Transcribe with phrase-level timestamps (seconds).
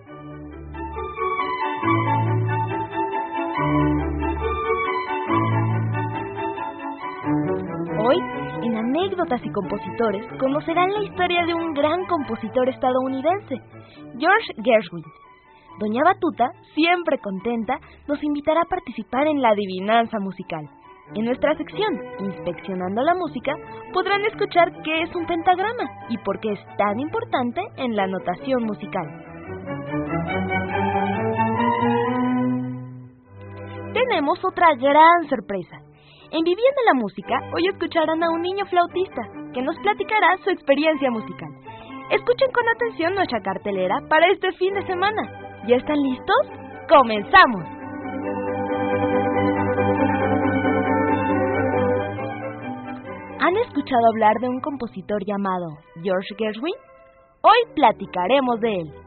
[8.04, 8.18] Hoy,
[8.62, 13.56] en Anécdotas y Compositores, conocerán la historia de un gran compositor estadounidense,
[14.18, 15.04] George Gershwin.
[15.80, 20.68] Doña Batuta, siempre contenta, nos invitará a participar en la adivinanza musical.
[21.14, 23.54] En nuestra sección, Inspeccionando la Música,
[23.92, 28.64] podrán escuchar qué es un pentagrama y por qué es tan importante en la notación
[28.64, 29.06] musical.
[33.92, 35.91] Tenemos otra gran sorpresa.
[36.32, 39.20] En Viviendo la Música, hoy escucharán a un niño flautista
[39.52, 41.50] que nos platicará su experiencia musical.
[42.10, 45.22] Escuchen con atención nuestra cartelera para este fin de semana.
[45.68, 46.36] ¿Ya están listos?
[46.88, 47.64] ¡Comenzamos!
[53.40, 56.74] ¿Han escuchado hablar de un compositor llamado George Gershwin?
[57.42, 59.01] Hoy platicaremos de él.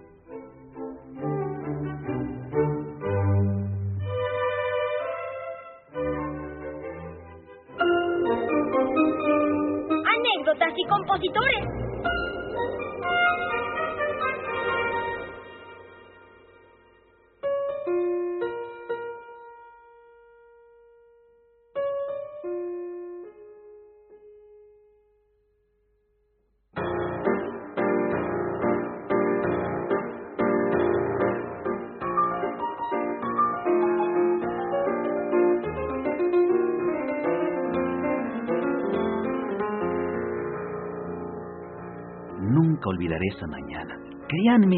[42.41, 43.97] Nunca olvidaré esa mañana.
[44.27, 44.77] Créanme,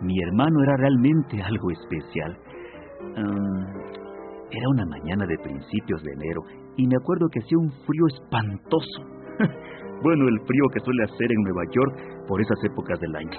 [0.00, 2.36] mi hermano era realmente algo especial.
[3.16, 3.81] Ah,
[4.52, 6.42] era una mañana de principios de enero
[6.76, 9.00] y me acuerdo que hacía un frío espantoso.
[10.02, 13.38] bueno, el frío que suele hacer en Nueva York por esas épocas del año.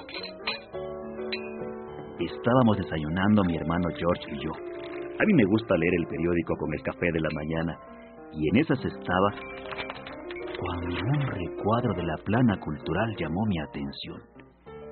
[2.18, 4.50] Estábamos desayunando mi hermano George y yo.
[4.50, 7.78] A mí me gusta leer el periódico con el café de la mañana
[8.32, 9.30] y en esas estaba
[10.58, 14.34] cuando un recuadro de la plana cultural llamó mi atención.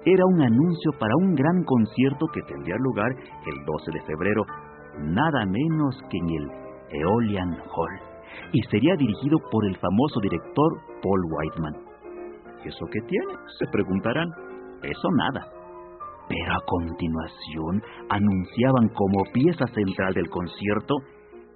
[0.05, 3.11] Era un anuncio para un gran concierto que tendría lugar
[3.47, 4.43] el 12 de febrero,
[4.99, 6.51] nada menos que en el
[6.91, 8.01] Eolian Hall,
[8.53, 11.75] y sería dirigido por el famoso director Paul Whiteman.
[12.65, 13.35] ¿Eso qué tiene?
[13.59, 14.29] Se preguntarán.
[14.83, 15.47] Eso nada.
[16.29, 20.97] Pero a continuación anunciaban como pieza central del concierto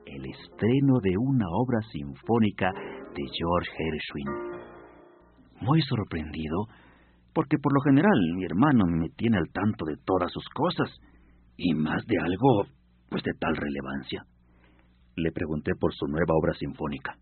[0.06, 4.28] el estreno de una obra sinfónica de George Gershwin.
[5.60, 6.66] Muy sorprendido,
[7.34, 10.90] porque por lo general mi hermano me tiene al tanto de todas sus cosas,
[11.56, 12.66] y más de algo,
[13.08, 14.24] pues de tal relevancia.
[15.16, 17.16] Le pregunté por su nueva obra sinfónica.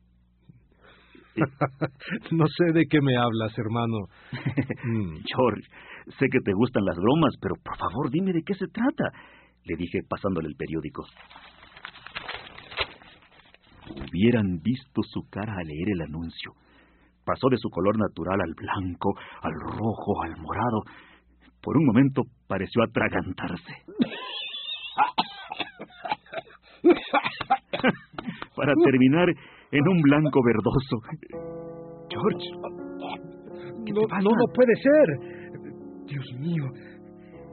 [2.30, 3.98] no sé de qué me hablas, hermano.
[4.84, 5.16] Mm.
[5.24, 5.62] George,
[6.18, 9.04] sé que te gustan las bromas, pero por favor dime de qué se trata,
[9.64, 11.04] le dije pasándole el periódico.
[13.88, 16.52] Hubieran visto su cara al leer el anuncio.
[17.24, 20.82] Pasó de su color natural al blanco, al rojo, al morado.
[21.62, 23.72] Por un momento pareció atragantarse.
[28.66, 29.28] Para terminar
[29.72, 30.96] en un blanco verdoso.
[32.10, 32.46] George,
[33.86, 34.22] ¿qué no, te pasa?
[34.22, 35.06] no, no puede ser.
[36.06, 36.64] Dios mío.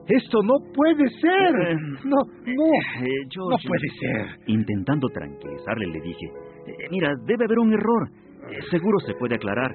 [0.07, 1.71] Esto no puede ser.
[1.71, 3.05] Eh, No, no.
[3.05, 4.39] Eh, No puede ser.
[4.47, 6.25] Intentando tranquilizarle, le dije,
[6.67, 8.09] "Eh, mira, debe haber un error.
[8.49, 9.71] Eh, seguro se puede aclarar.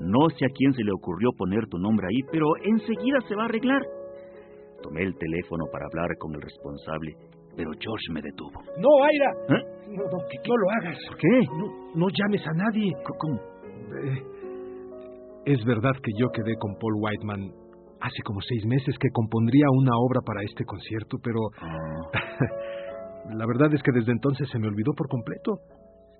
[0.00, 3.42] No sé a quién se le ocurrió poner tu nombre ahí, pero enseguida se va
[3.42, 3.82] a arreglar.
[4.82, 7.14] Tomé el teléfono para hablar con el responsable,
[7.56, 8.60] pero George me detuvo.
[8.78, 9.30] No, Aira.
[9.88, 10.98] No, no, no lo hagas.
[11.08, 11.40] ¿Por qué?
[11.56, 12.92] No, no llames a nadie.
[13.18, 13.36] ¿Cómo?
[14.04, 14.22] Eh,
[15.46, 17.50] es verdad que yo quedé con Paul Whiteman
[18.00, 22.10] hace como seis meses que compondría una obra para este concierto, pero Ah,
[23.34, 25.58] la verdad es que desde entonces se me olvidó por completo.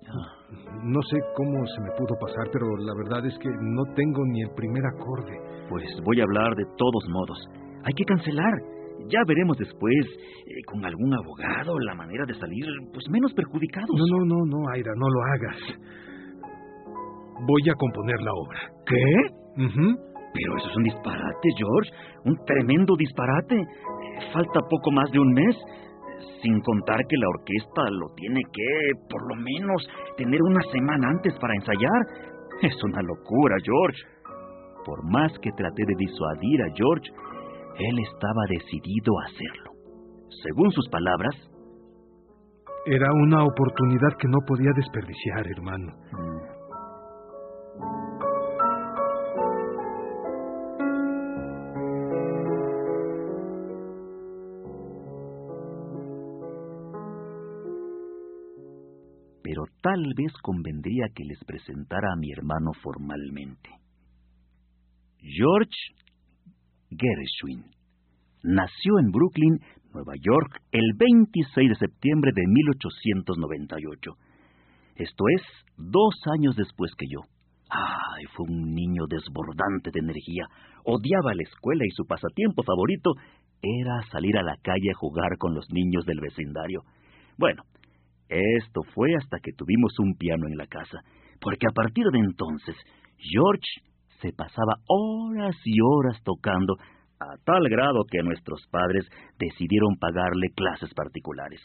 [0.07, 0.81] ah.
[0.83, 4.41] no sé cómo se me pudo pasar, pero la verdad es que no tengo ni
[4.41, 5.37] el primer acorde.
[5.69, 7.37] Pues voy a hablar de todos modos.
[7.85, 8.53] Hay que cancelar.
[9.07, 10.05] Ya veremos después,
[10.45, 13.95] eh, con algún abogado, la manera de salir pues menos perjudicados.
[13.95, 15.57] No, no, no, no, Aira, no lo hagas.
[17.47, 18.59] Voy a componer la obra.
[18.85, 19.63] ¿Qué?
[19.63, 20.09] Ujú.
[20.33, 21.89] Pero eso es un disparate, George.
[22.25, 23.63] Un tremendo disparate.
[24.33, 25.55] Falta poco más de un mes.
[26.41, 29.87] Sin contar que la orquesta lo tiene que, por lo menos,
[30.17, 32.01] tener una semana antes para ensayar.
[32.61, 33.99] Es una locura, George.
[34.85, 37.11] Por más que traté de disuadir a George,
[37.79, 39.71] él estaba decidido a hacerlo.
[40.43, 41.35] Según sus palabras,
[42.85, 45.91] Era una oportunidad que no podía desperdiciar, hermano.
[46.11, 46.59] mm,
[59.43, 63.69] pero tal vez convendría que les presentara a mi hermano formalmente.
[65.19, 65.77] George
[66.89, 67.65] Gershwin
[68.43, 69.59] nació en Brooklyn,
[69.93, 74.11] Nueva York, el 26 de septiembre de 1898.
[74.95, 75.41] Esto es,
[75.77, 77.21] dos años después que yo.
[77.69, 80.45] Ay, fue un niño desbordante de energía.
[80.85, 83.11] Odiaba la escuela y su pasatiempo favorito
[83.61, 86.81] era salir a la calle a jugar con los niños del vecindario.
[87.37, 87.63] Bueno,
[88.27, 90.99] esto fue hasta que tuvimos un piano en la casa,
[91.41, 92.75] porque a partir de entonces
[93.17, 93.88] George
[94.21, 96.75] se pasaba horas y horas tocando,
[97.19, 99.05] a tal grado que nuestros padres
[99.37, 101.61] decidieron pagarle clases particulares.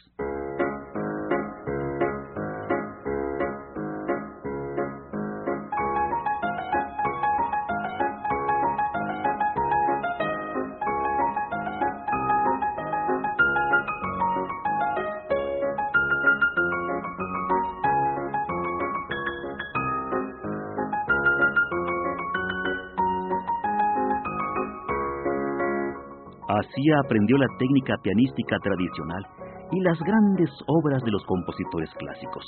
[26.49, 29.27] Así aprendió la técnica pianística tradicional
[29.73, 32.45] y las grandes obras de los compositores clásicos.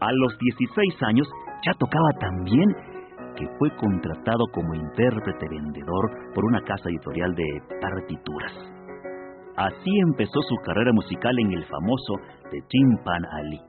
[0.00, 1.26] A los 16 años
[1.64, 2.76] ya tocaba tan bien
[3.36, 7.46] que fue contratado como intérprete vendedor por una casa editorial de
[7.80, 8.52] partituras.
[9.56, 12.14] Así empezó su carrera musical en el famoso
[12.50, 13.60] The Timpan Alley.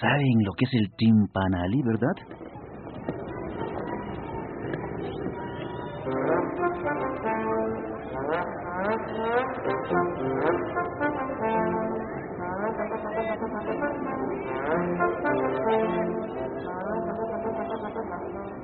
[0.00, 2.55] ¿Saben lo que es el Timpan Alley, verdad?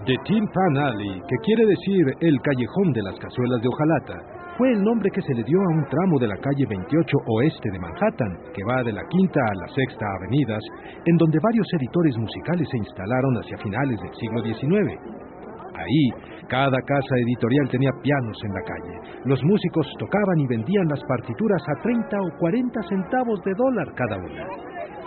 [0.04, 4.14] The Tin Pan Alley, que quiere decir el callejón de las cazuelas de hojalata,
[4.56, 7.70] fue el nombre que se le dio a un tramo de la calle 28 oeste
[7.72, 10.62] de Manhattan, que va de la Quinta a la Sexta Avenidas,
[11.04, 15.31] en donde varios editores musicales se instalaron hacia finales del siglo XIX.
[15.74, 16.04] Ahí,
[16.48, 19.20] cada casa editorial tenía pianos en la calle.
[19.24, 24.16] Los músicos tocaban y vendían las partituras a 30 o 40 centavos de dólar cada
[24.16, 24.46] una.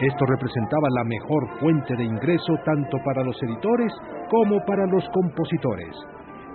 [0.02, 3.94] Esto representaba la mejor fuente de ingreso tanto para los editores
[4.30, 5.96] como para los compositores.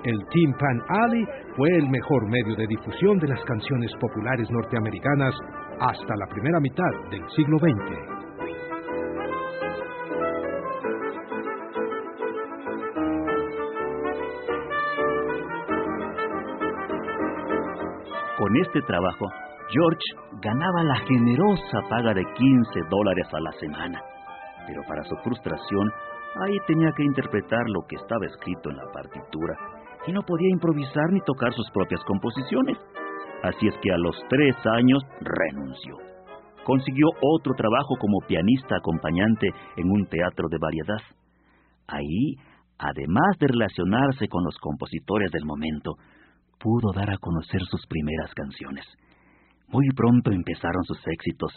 [0.04, 1.24] El Tin Pan Alley
[1.56, 5.34] fue el mejor medio de difusión de las canciones populares norteamericanas
[5.78, 8.19] hasta la primera mitad del siglo XX.
[18.50, 19.26] Con este trabajo,
[19.70, 24.02] George ganaba la generosa paga de 15 dólares a la semana.
[24.66, 25.88] Pero para su frustración,
[26.42, 29.54] ahí tenía que interpretar lo que estaba escrito en la partitura
[30.04, 32.76] y no podía improvisar ni tocar sus propias composiciones.
[33.44, 35.94] Así es que a los tres años renunció.
[36.64, 41.02] Consiguió otro trabajo como pianista acompañante en un teatro de variedad.
[41.86, 42.34] Ahí,
[42.78, 45.94] además de relacionarse con los compositores del momento,
[46.60, 48.84] pudo dar a conocer sus primeras canciones.
[49.68, 51.52] Muy pronto empezaron sus éxitos.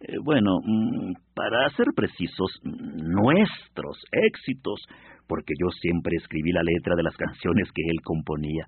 [0.00, 4.80] Eh, bueno, mm, para ser precisos, nuestros éxitos,
[5.26, 8.66] porque yo siempre escribí la letra de las canciones que él componía.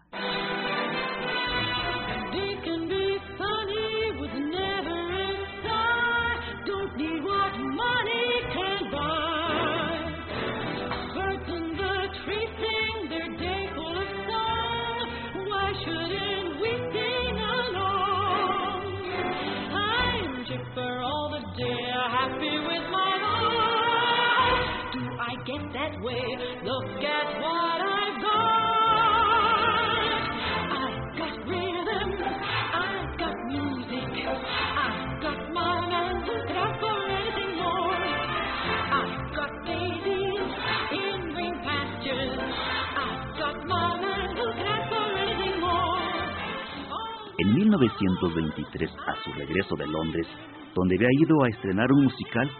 [47.48, 50.26] En 1923, a su regreso de Londres,
[50.74, 52.50] donde había ido a estrenar un musical,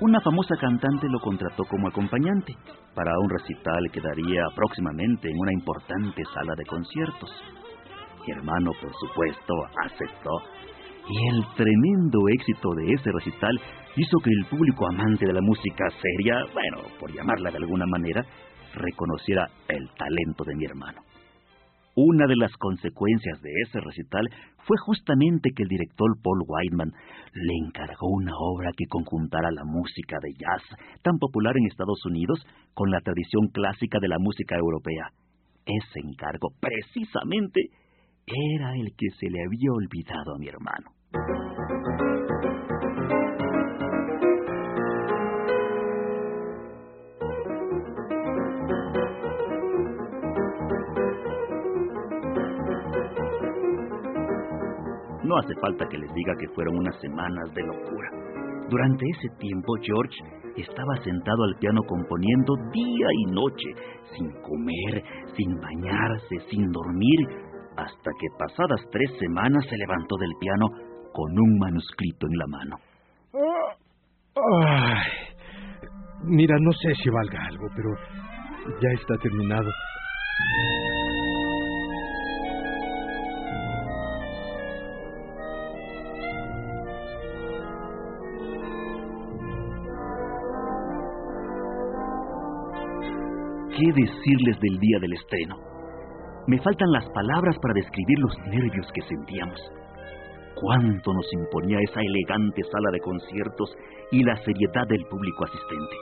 [0.00, 2.54] una famosa cantante lo contrató como acompañante
[2.94, 7.28] para un recital que daría próximamente en una importante sala de conciertos.
[8.24, 9.52] Mi hermano, por supuesto,
[9.84, 10.30] aceptó
[11.08, 13.60] y el tremendo éxito de ese recital
[13.96, 18.24] hizo que el público amante de la música seria, bueno, por llamarla de alguna manera,
[18.74, 21.15] reconociera el talento de mi hermano.
[21.98, 24.28] Una de las consecuencias de ese recital
[24.66, 26.92] fue justamente que el director Paul Whiteman
[27.32, 30.62] le encargó una obra que conjuntara la música de jazz,
[31.00, 35.08] tan popular en Estados Unidos, con la tradición clásica de la música europea.
[35.64, 37.70] Ese encargo, precisamente,
[38.26, 40.90] era el que se le había olvidado a mi hermano.
[55.26, 58.10] No hace falta que les diga que fueron unas semanas de locura.
[58.70, 60.16] Durante ese tiempo George
[60.56, 63.70] estaba sentado al piano componiendo día y noche,
[64.16, 65.02] sin comer,
[65.36, 67.26] sin bañarse, sin dormir,
[67.76, 70.66] hasta que pasadas tres semanas se levantó del piano
[71.12, 72.76] con un manuscrito en la mano.
[74.62, 75.10] Ay,
[76.22, 77.90] mira, no sé si valga algo, pero
[78.80, 79.70] ya está terminado.
[93.76, 95.54] ¿Qué decirles del día del estreno?
[96.46, 99.60] Me faltan las palabras para describir los nervios que sentíamos.
[100.54, 103.76] Cuánto nos imponía esa elegante sala de conciertos
[104.12, 105.96] y la seriedad del público asistente.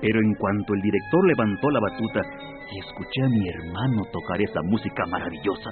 [0.00, 2.22] Pero en cuanto el director levantó la batuta
[2.72, 5.70] y escuché a mi hermano tocar esa música maravillosa,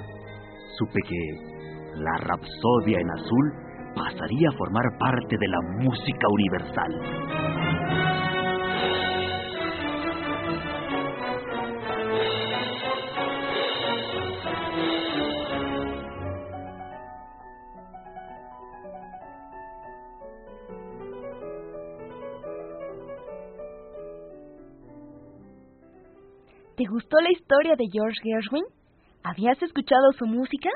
[0.77, 1.58] supe que
[1.95, 3.53] la Rapsodia en Azul
[3.95, 7.39] pasaría a formar parte de la música universal.
[26.79, 28.63] ¿Te gustó la historia de George Gershwin?
[29.21, 30.69] ¿Habías escuchado su música?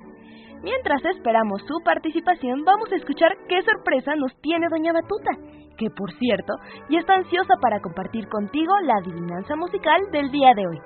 [0.62, 5.32] Mientras esperamos su participación, vamos a escuchar qué sorpresa nos tiene Doña Batuta,
[5.76, 6.54] que por cierto
[6.88, 10.78] ya está ansiosa para compartir contigo la adivinanza musical del día de hoy.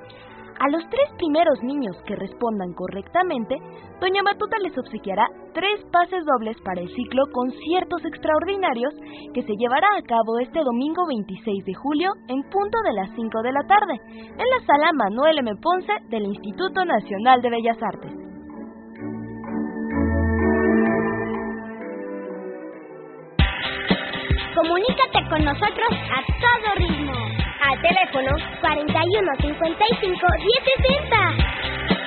[0.60, 3.56] A los tres primeros niños que respondan correctamente,
[3.98, 8.92] Doña Batuta les obsequiará tres pases dobles para el ciclo Conciertos Extraordinarios
[9.32, 13.42] que se llevará a cabo este domingo 26 de julio en punto de las 5
[13.42, 13.94] de la tarde,
[14.36, 15.52] en la sala Manuel M.
[15.62, 18.29] Ponce del Instituto Nacional de Bellas Artes.
[24.60, 27.14] Comunícate con nosotros a todo ritmo.
[27.62, 31.99] Al teléfono 41 55 1060.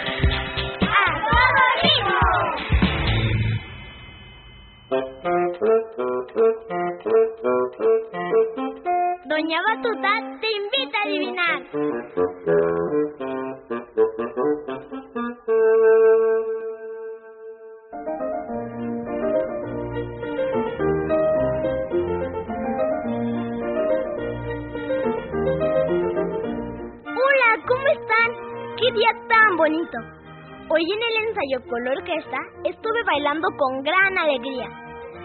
[29.73, 34.69] Hoy en el ensayo con la orquesta estuve bailando con gran alegría.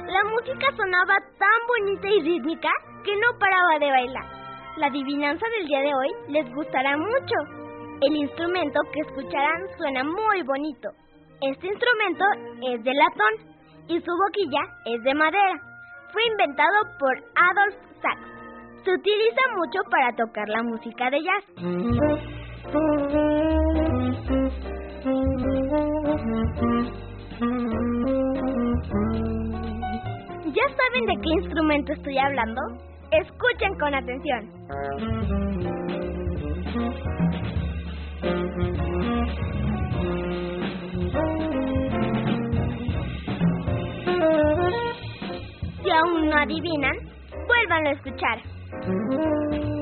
[0.06, 2.70] La música sonaba tan bonita y rítmica
[3.04, 4.24] que no paraba de bailar.
[4.78, 7.34] La adivinanza del día de hoy les gustará mucho.
[8.00, 10.88] El instrumento que escucharán suena muy bonito.
[11.42, 12.24] Este instrumento
[12.72, 13.34] es de latón
[13.88, 15.60] y su boquilla es de madera.
[16.10, 18.82] Fue inventado por Adolf Sachs.
[18.82, 21.44] Se utiliza mucho para tocar la música de jazz.
[26.58, 26.66] ¿Ya
[30.76, 32.60] saben de qué instrumento estoy hablando?
[33.12, 34.50] Escuchen con atención.
[45.82, 46.96] Si aún no adivinan,
[47.46, 49.77] vuélvanlo a escuchar.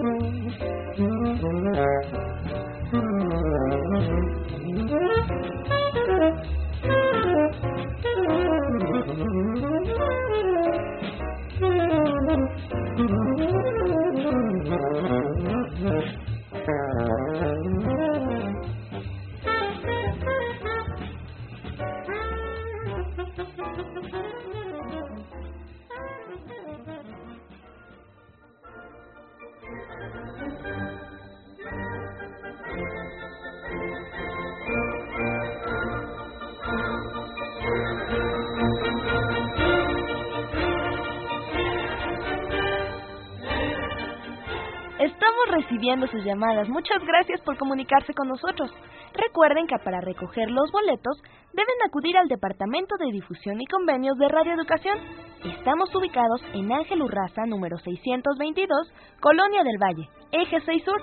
[45.86, 46.68] Sus llamadas.
[46.68, 48.72] Muchas gracias por comunicarse con nosotros.
[49.14, 51.16] Recuerden que para recoger los boletos
[51.52, 54.98] deben acudir al Departamento de Difusión y Convenios de Radio Educación.
[55.44, 61.00] Estamos ubicados en Ángel Urraza, número 622, Colonia del Valle, Eje 6 Sur.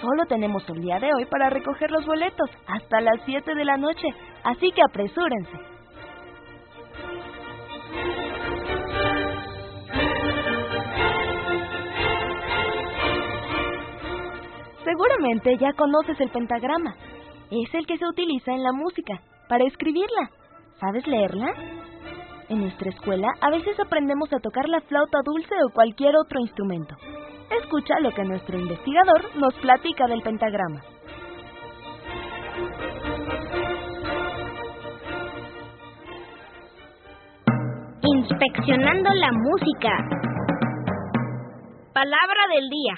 [0.00, 3.76] Solo tenemos el día de hoy para recoger los boletos, hasta las 7 de la
[3.76, 4.08] noche,
[4.44, 5.71] así que apresúrense.
[14.92, 16.94] Seguramente ya conoces el pentagrama.
[17.50, 20.28] Es el que se utiliza en la música para escribirla.
[20.78, 21.50] ¿Sabes leerla?
[22.50, 26.94] En nuestra escuela a veces aprendemos a tocar la flauta dulce o cualquier otro instrumento.
[27.62, 30.82] Escucha lo que nuestro investigador nos platica del pentagrama.
[38.02, 39.96] Inspeccionando la música.
[41.94, 42.94] Palabra del día.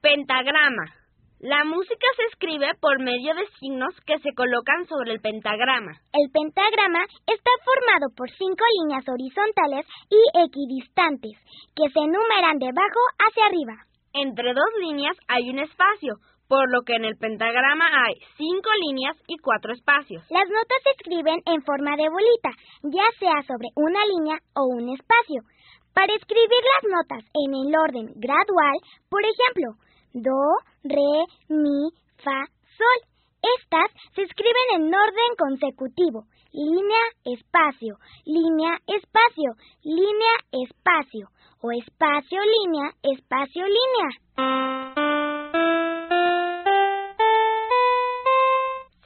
[0.00, 1.05] Pentagrama.
[1.40, 5.92] La música se escribe por medio de signos que se colocan sobre el pentagrama.
[6.16, 11.36] El pentagrama está formado por cinco líneas horizontales y equidistantes
[11.76, 13.76] que se enumeran de abajo hacia arriba.
[14.14, 16.16] Entre dos líneas hay un espacio,
[16.48, 20.24] por lo que en el pentagrama hay cinco líneas y cuatro espacios.
[20.30, 22.52] Las notas se escriben en forma de bolita,
[22.96, 25.44] ya sea sobre una línea o un espacio.
[25.92, 28.76] Para escribir las notas en el orden gradual,
[29.10, 29.76] por ejemplo,
[30.16, 30.40] do,
[30.88, 31.90] re, mi,
[32.22, 32.46] fa,
[32.76, 32.98] sol.
[33.60, 36.24] Estas se escriben en orden consecutivo.
[36.52, 39.52] Línea, espacio, línea, espacio,
[39.84, 41.28] línea, espacio.
[41.62, 45.05] O espacio, línea, espacio, línea.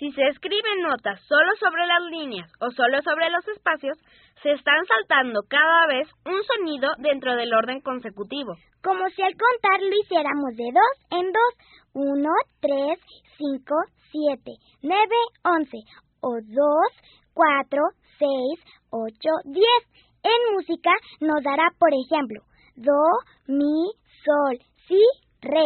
[0.01, 3.99] Si se escriben notas solo sobre las líneas o solo sobre los espacios,
[4.43, 8.55] se están saltando cada vez un sonido dentro del orden consecutivo.
[8.83, 11.53] Como si al contar lo hiciéramos de dos en dos.
[11.93, 12.31] Uno,
[12.63, 12.99] tres,
[13.37, 13.77] cinco,
[14.11, 15.77] siete, nueve, once.
[16.23, 16.93] O dos,
[17.35, 17.83] cuatro,
[18.19, 18.59] seis,
[18.89, 19.83] ocho, diez.
[20.23, 22.41] En música nos dará, por ejemplo,
[22.75, 23.05] do,
[23.49, 23.93] mi,
[24.25, 24.57] sol,
[24.89, 25.03] si,
[25.43, 25.61] re.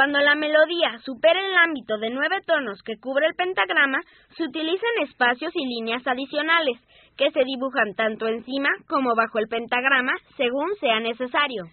[0.00, 4.00] Cuando la melodía supera el ámbito de nueve tonos que cubre el pentagrama,
[4.34, 6.80] se utilizan espacios y líneas adicionales,
[7.18, 11.64] que se dibujan tanto encima como bajo el pentagrama, según sea necesario.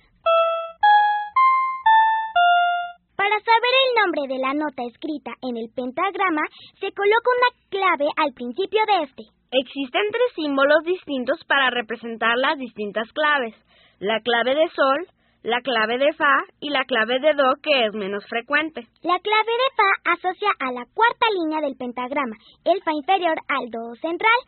[3.16, 6.44] Para saber el nombre de la nota escrita en el pentagrama,
[6.82, 9.24] se coloca una clave al principio de este.
[9.56, 13.56] Existen tres símbolos distintos para representar las distintas claves.
[14.00, 15.17] La clave de sol,
[15.48, 18.82] la clave de fa y la clave de do que es menos frecuente.
[19.02, 23.70] La clave de fa asocia a la cuarta línea del pentagrama, el fa inferior al
[23.72, 24.40] do central.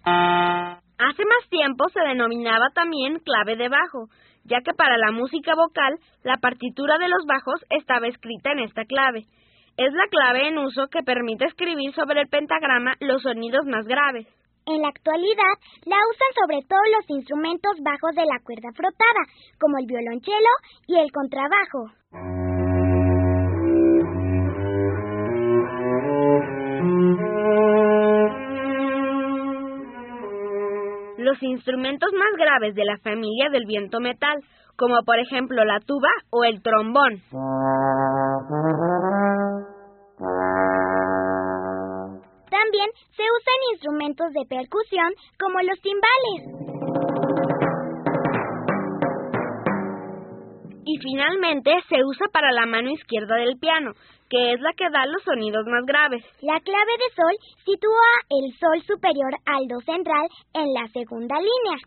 [1.00, 4.12] Hace más tiempo se denominaba también clave de bajo,
[4.44, 8.84] ya que para la música vocal la partitura de los bajos estaba escrita en esta
[8.84, 9.24] clave.
[9.78, 14.28] Es la clave en uso que permite escribir sobre el pentagrama los sonidos más graves.
[14.70, 15.56] En la actualidad
[15.86, 19.26] la usan sobre todo los instrumentos bajos de la cuerda frotada,
[19.60, 20.54] como el violonchelo
[20.86, 21.90] y el contrabajo.
[31.18, 34.38] Los instrumentos más graves de la familia del viento metal,
[34.78, 37.24] como por ejemplo la tuba o el trombón.
[42.70, 46.42] También se usan instrumentos de percusión como los timbales.
[50.86, 53.94] Y finalmente se usa para la mano izquierda del piano,
[54.30, 56.24] que es la que da los sonidos más graves.
[56.42, 57.34] La clave de sol
[57.66, 61.78] sitúa el sol superior al do central en la segunda línea.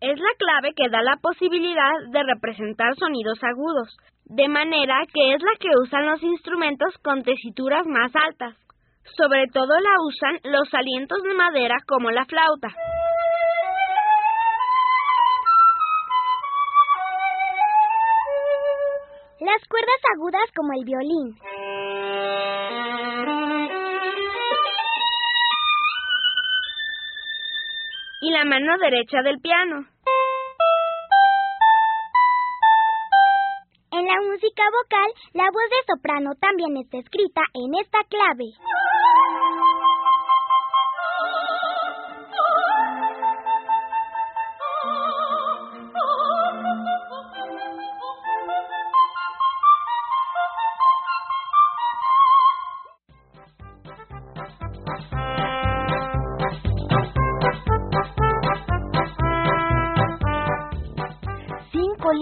[0.00, 5.42] Es la clave que da la posibilidad de representar sonidos agudos, de manera que es
[5.42, 8.56] la que usan los instrumentos con tesituras más altas.
[9.16, 12.68] Sobre todo la usan los alientos de madera como la flauta.
[19.40, 21.36] Las cuerdas agudas como el violín.
[28.20, 29.86] Y la mano derecha del piano.
[34.38, 38.54] Música vocal, la voz de soprano también está escrita en esta clave.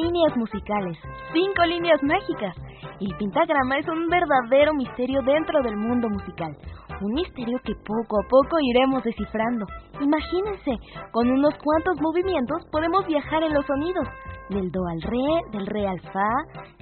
[0.07, 0.99] Líneas musicales,
[1.33, 2.55] cinco líneas mágicas.
[3.01, 6.57] El pentagrama es un verdadero misterio dentro del mundo musical.
[7.01, 9.67] Un misterio que poco a poco iremos descifrando.
[10.01, 10.73] Imagínense,
[11.13, 14.09] con unos cuantos movimientos podemos viajar en los sonidos.
[14.49, 16.31] Del do al re, del re al fa,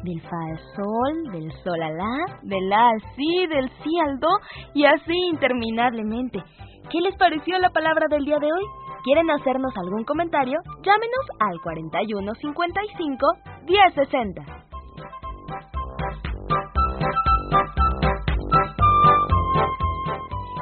[0.02, 4.20] del fa al sol, del sol al la, del la al si, del si al
[4.20, 4.28] do
[4.74, 6.44] y así interminablemente.
[6.90, 8.83] ¿Qué les pareció la palabra del día de hoy?
[9.04, 10.58] ¿Quieren hacernos algún comentario?
[10.82, 13.26] Llámenos al 41 55
[13.66, 14.42] 10 60.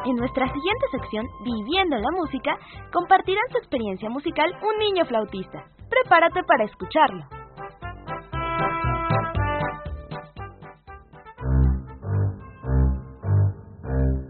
[0.07, 2.57] En nuestra siguiente sección, Viviendo la Música,
[2.93, 5.65] compartirán su experiencia musical un niño flautista.
[5.89, 7.25] Prepárate para escucharlo.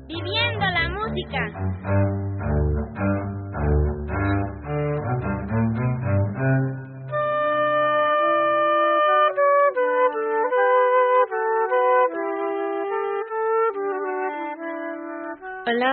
[0.07, 2.22] Viviendo la música.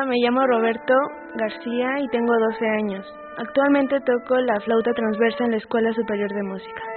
[0.10, 0.94] Me llamo Roberto
[1.36, 3.06] García y tengo 12 años.
[3.38, 6.89] Actualmente toco la flauta transversa en la Escuela Superior de Música.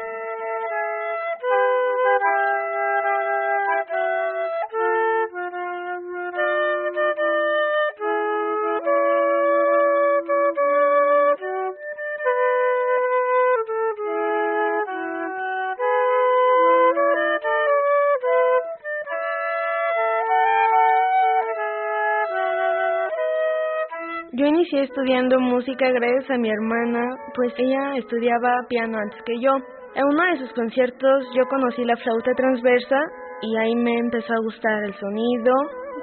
[24.34, 29.50] Yo inicié estudiando música gracias a mi hermana, pues ella estudiaba piano antes que yo.
[29.94, 32.96] En uno de sus conciertos yo conocí la flauta transversa
[33.42, 35.52] y ahí me empezó a gustar el sonido,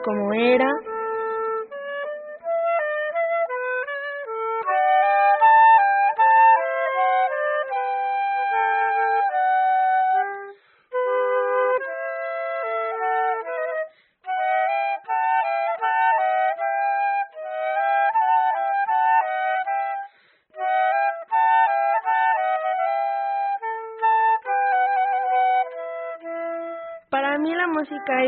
[0.05, 0.69] cómo era.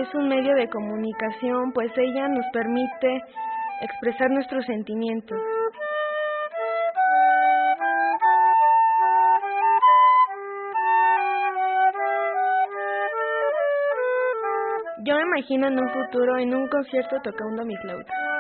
[0.02, 3.24] Es un medio de comunicación, pues ella nos permite
[3.82, 5.40] expresar nuestros sentimientos.
[15.04, 18.31] Yo me imagino en un futuro en un concierto tocando mi flauta.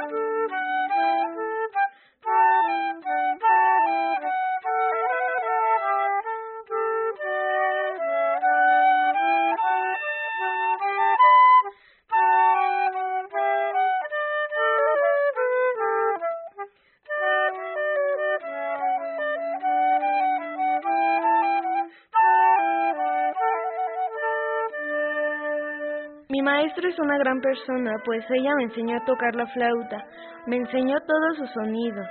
[26.91, 30.04] Mi maestro es una gran persona, pues ella me enseñó a tocar la flauta,
[30.45, 32.08] me enseñó todos sus sonidos.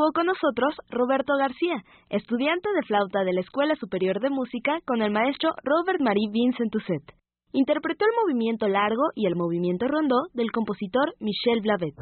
[0.00, 5.02] Estuvo con nosotros Roberto García, estudiante de flauta de la Escuela Superior de Música con
[5.02, 7.04] el maestro Robert Marie Vincent Toussaint.
[7.52, 11.94] Interpretó el movimiento largo y el movimiento rondó del compositor Michel Blavet.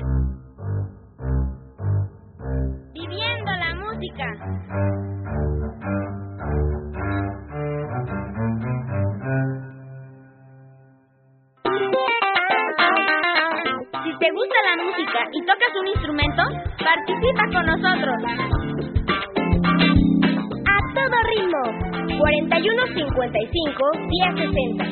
[2.93, 5.18] Viviendo la música.
[15.33, 16.43] Y tocas un instrumento?
[16.79, 18.17] Participa con nosotros.
[20.65, 21.63] A todo ritmo.
[22.19, 24.85] 4155 1060.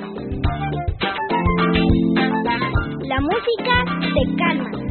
[3.08, 3.84] La música
[4.14, 4.85] te calma.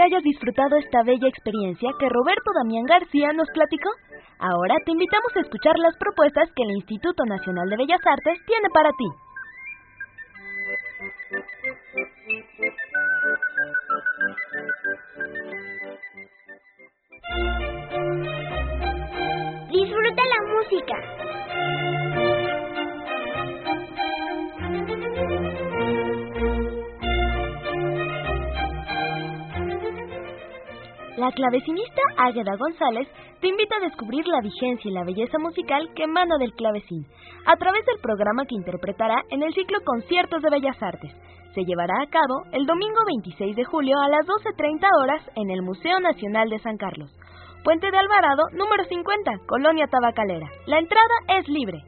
[0.00, 3.90] Que hayas disfrutado esta bella experiencia que Roberto Damián García nos platicó.
[4.38, 8.68] Ahora te invitamos a escuchar las propuestas que el Instituto Nacional de Bellas Artes tiene
[8.72, 9.29] para ti.
[31.40, 33.08] Clavecinista Águeda González
[33.40, 37.06] te invita a descubrir la vigencia y la belleza musical que emana del clavecín,
[37.46, 41.10] a través del programa que interpretará en el ciclo Conciertos de Bellas Artes.
[41.54, 45.62] Se llevará a cabo el domingo 26 de julio a las 12.30 horas en el
[45.62, 47.10] Museo Nacional de San Carlos.
[47.64, 50.46] Puente de Alvarado, número 50, Colonia Tabacalera.
[50.66, 51.78] La entrada es libre.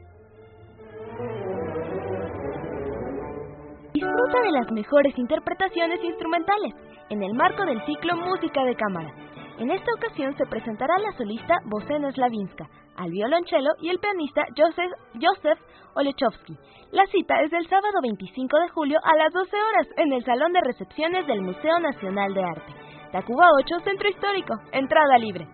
[3.93, 6.73] Disfruta de las mejores interpretaciones instrumentales
[7.09, 9.13] en el marco del ciclo Música de Cámara.
[9.59, 14.91] En esta ocasión se presentará la solista Bocena Slavinska, al violonchelo y el pianista Joseph,
[15.13, 15.59] Joseph
[15.95, 16.57] Olechowski.
[16.91, 20.53] La cita es del sábado 25 de julio a las 12 horas en el Salón
[20.53, 22.73] de Recepciones del Museo Nacional de Arte.
[23.11, 24.55] Tacuba 8, Centro Histórico.
[24.71, 25.47] Entrada libre.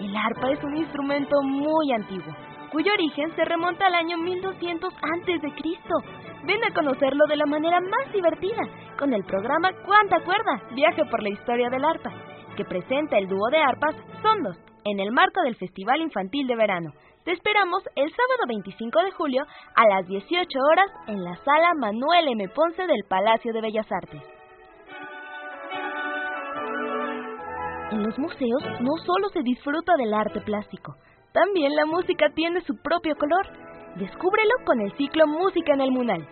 [0.00, 2.32] El arpa es un instrumento muy antiguo,
[2.70, 5.94] cuyo origen se remonta al año 1200 antes de Cristo.
[6.44, 8.62] Ven a conocerlo de la manera más divertida
[8.98, 12.10] con el programa Cuánta cuerda, viaje por la historia del arpa,
[12.56, 16.92] que presenta el dúo de arpas Sondos en el marco del Festival Infantil de Verano.
[17.24, 19.44] Te esperamos el sábado 25 de julio
[19.76, 22.48] a las 18 horas en la sala Manuel M.
[22.48, 24.22] Ponce del Palacio de Bellas Artes.
[27.92, 30.96] En los museos no solo se disfruta del arte plástico,
[31.32, 33.46] también la música tiene su propio color.
[33.96, 36.26] Descúbrelo con el ciclo Música en el Munal.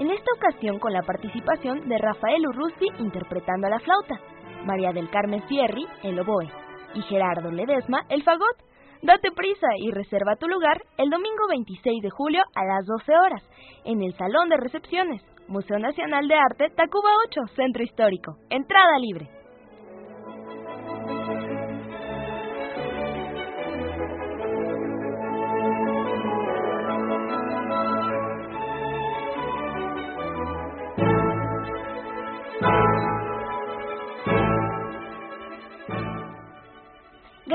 [0.00, 4.20] En esta ocasión con la participación de Rafael Urrusti interpretando a la flauta,
[4.64, 6.50] María del Carmen Fierri, el oboe,
[6.94, 8.56] y Gerardo Ledesma, el fagot.
[9.02, 13.42] Date prisa y reserva tu lugar el domingo 26 de julio a las 12 horas
[13.84, 18.38] en el Salón de Recepciones, Museo Nacional de Arte, Tacuba 8, Centro Histórico.
[18.50, 19.28] Entrada libre.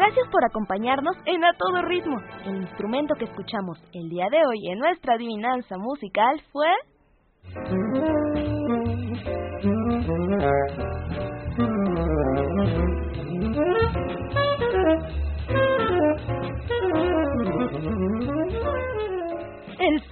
[0.09, 2.17] Gracias por acompañarnos en A Todo Ritmo.
[2.43, 6.65] El instrumento que escuchamos el día de hoy en nuestra adivinanza musical fue...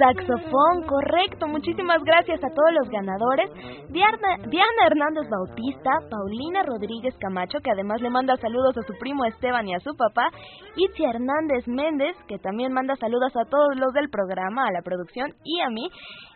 [0.08, 1.48] saxofón, correcto.
[1.48, 3.50] Muchísimas gracias a todos los ganadores.
[3.90, 9.26] Diana, Diana Hernández Bautista, Paulina Rodríguez Camacho, que además le manda saludos a su primo
[9.26, 10.30] Esteban y a su papá.
[10.76, 15.34] Itzia Hernández Méndez, que también manda saludos a todos los del programa, a la producción
[15.44, 15.90] y a mí.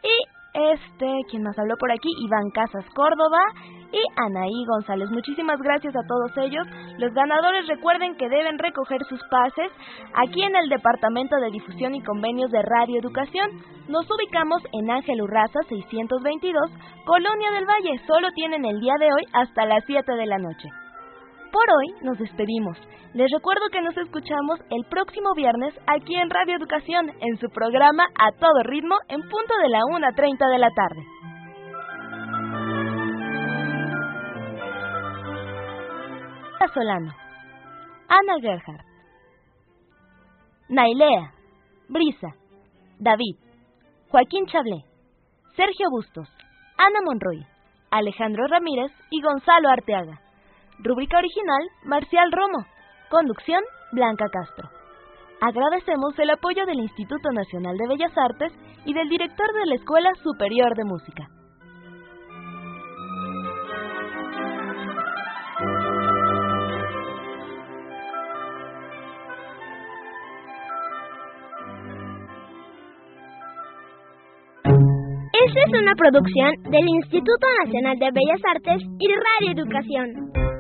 [0.03, 3.39] Y este, quien nos habló por aquí, Iván Casas Córdoba
[3.91, 5.09] y Anaí González.
[5.11, 6.65] Muchísimas gracias a todos ellos.
[6.97, 9.71] Los ganadores recuerden que deben recoger sus pases
[10.13, 13.49] aquí en el Departamento de Difusión y Convenios de Radio Educación.
[13.87, 16.71] Nos ubicamos en Ángel Urraza 622,
[17.05, 18.01] Colonia del Valle.
[18.07, 20.80] Solo tienen el día de hoy hasta las 7 de la noche.
[21.51, 22.77] Por hoy nos despedimos.
[23.13, 28.05] Les recuerdo que nos escuchamos el próximo viernes aquí en Radio Educación en su programa
[28.17, 31.03] A Todo Ritmo en punto de la 1.30 de la tarde.
[36.73, 37.13] Solano,
[38.07, 38.85] Ana Gerhardt,
[40.69, 41.33] Nailea,
[41.89, 42.29] Brisa,
[42.97, 43.35] David,
[44.09, 44.85] Joaquín Chablé,
[45.57, 46.29] Sergio Bustos,
[46.77, 47.45] Ana Monroy,
[47.89, 50.21] Alejandro Ramírez y Gonzalo Arteaga.
[50.83, 52.65] Rúbrica original, Marcial Romo.
[53.09, 54.69] Conducción, Blanca Castro.
[55.41, 58.53] Agradecemos el apoyo del Instituto Nacional de Bellas Artes
[58.85, 61.27] y del director de la Escuela Superior de Música.
[75.33, 80.50] Esta es una producción del Instituto Nacional de Bellas Artes y Radio Educación.